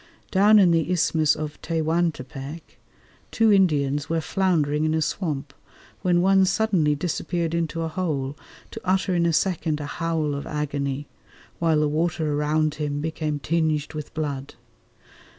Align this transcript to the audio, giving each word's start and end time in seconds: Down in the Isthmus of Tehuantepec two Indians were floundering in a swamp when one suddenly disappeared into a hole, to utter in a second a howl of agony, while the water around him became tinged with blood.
Down 0.31 0.57
in 0.57 0.71
the 0.71 0.91
Isthmus 0.91 1.35
of 1.35 1.61
Tehuantepec 1.61 2.79
two 3.29 3.51
Indians 3.53 4.09
were 4.09 4.19
floundering 4.19 4.83
in 4.83 4.95
a 4.95 5.01
swamp 5.03 5.53
when 6.01 6.21
one 6.23 6.43
suddenly 6.45 6.95
disappeared 6.95 7.53
into 7.53 7.83
a 7.83 7.87
hole, 7.87 8.35
to 8.71 8.81
utter 8.83 9.13
in 9.13 9.27
a 9.27 9.31
second 9.33 9.79
a 9.79 9.85
howl 9.85 10.33
of 10.33 10.47
agony, 10.47 11.05
while 11.59 11.79
the 11.81 11.87
water 11.87 12.33
around 12.33 12.73
him 12.81 12.99
became 12.99 13.37
tinged 13.37 13.93
with 13.93 14.11
blood. 14.15 14.55